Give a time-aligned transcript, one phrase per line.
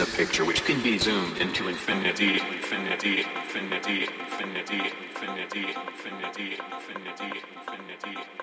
[0.00, 4.80] a picture which can be zoomed into infinity, infinity, infinity, infinity,
[5.10, 7.40] infinity, infinity, infinity, infinity.
[8.08, 8.39] infinity.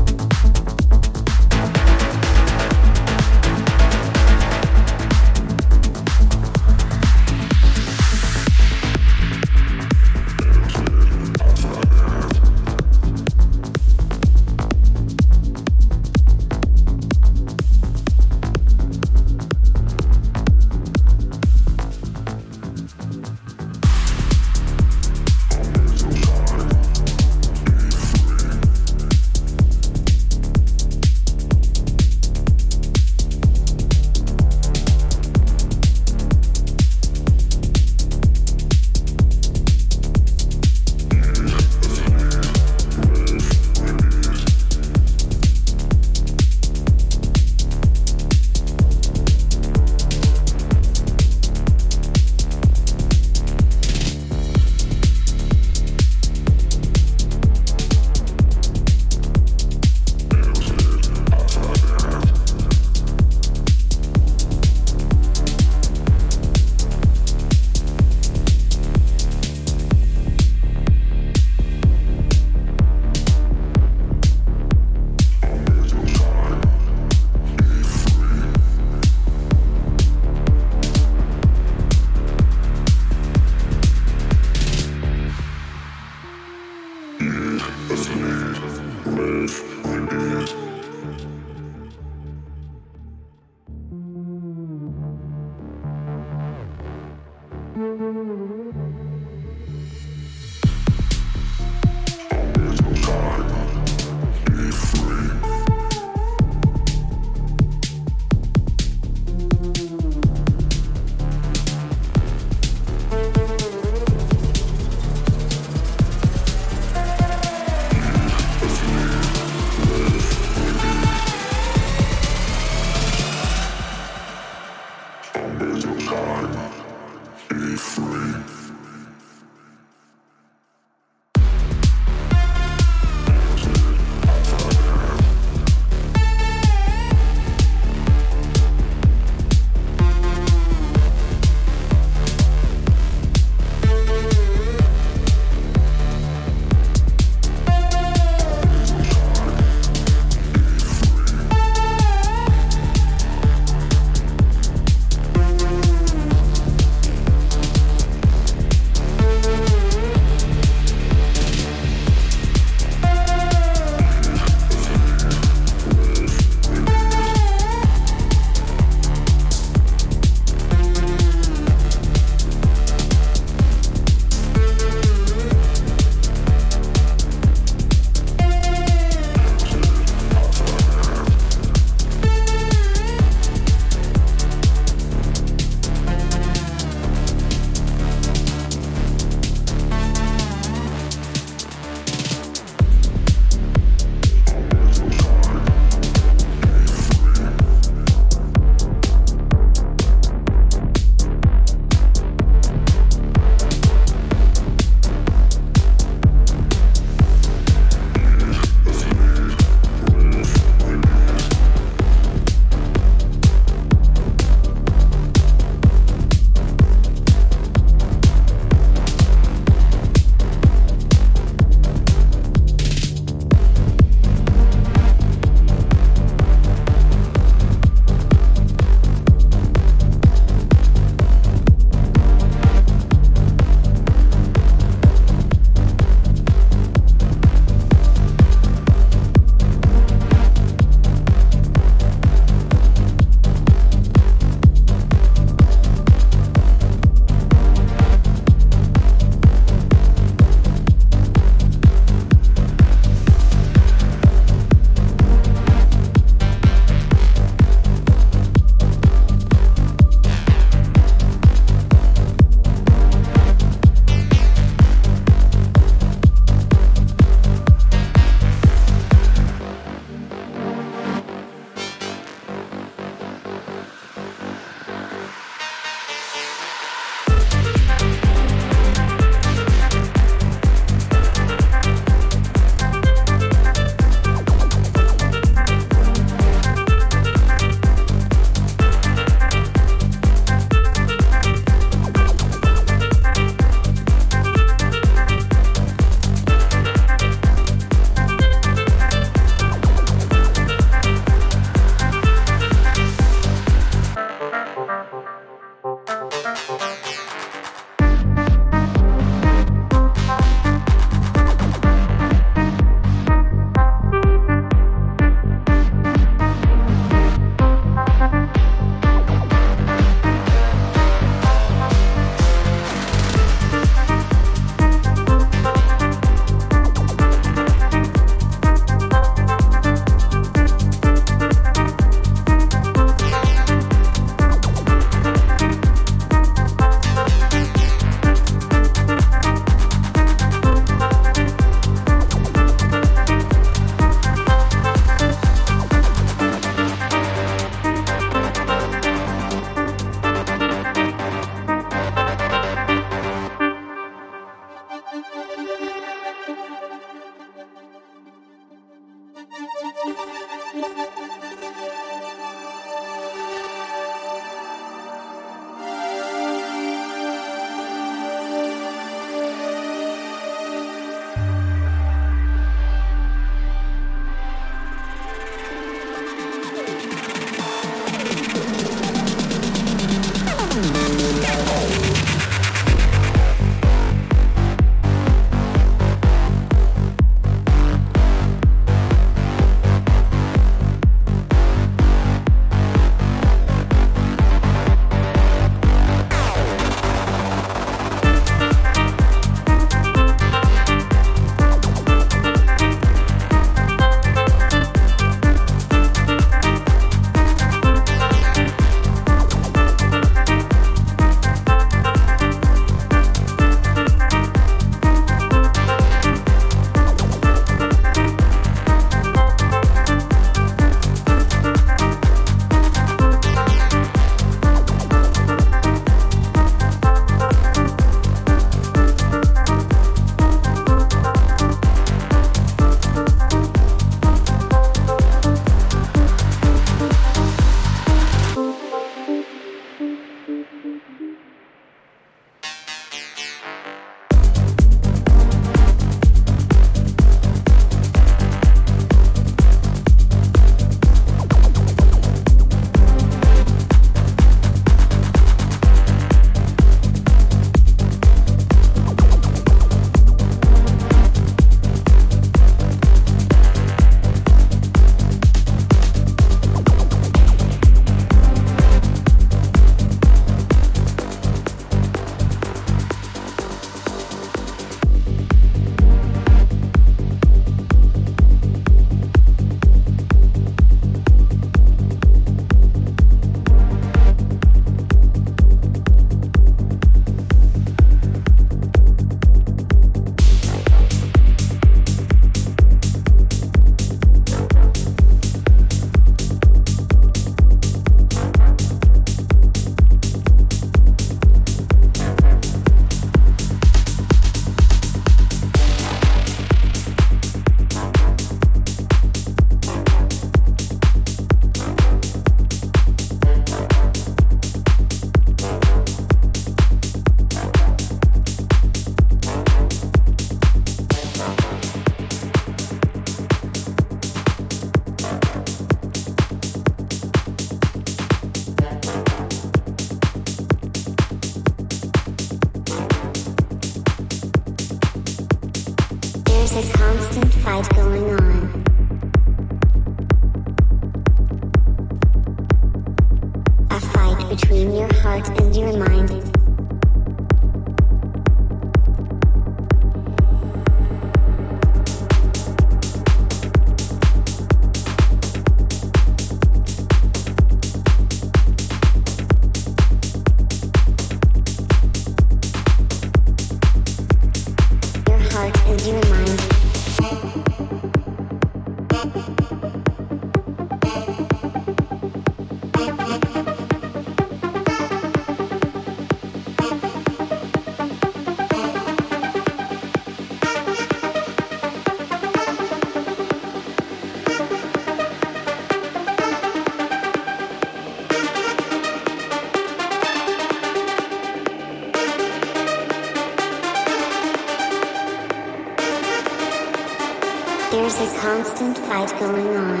[598.24, 600.00] A constant fight going on.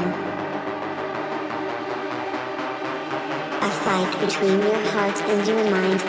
[3.60, 6.00] A fight between your heart and your mind.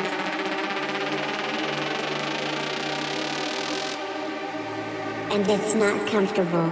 [5.34, 6.72] And it's not comfortable.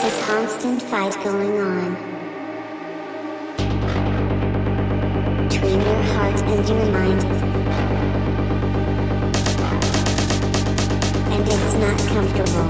[0.00, 1.94] There's a constant fight going on
[5.48, 7.24] between your heart and your mind.
[11.32, 12.68] And it's not comfortable.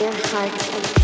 [0.00, 0.99] Your heart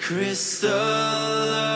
[0.00, 1.75] crystal.